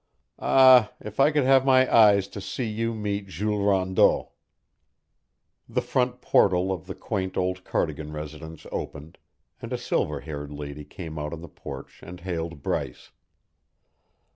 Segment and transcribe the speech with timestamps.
[0.39, 4.31] "Ah, if I could have my eyes to see you meet Jules Rondeau!"
[5.69, 9.19] The front portal of the quaint old Cardigan residence opened,
[9.61, 13.11] and a silver haired lady came out on the porch and hailed Bryce.